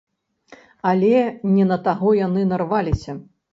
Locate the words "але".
0.91-1.19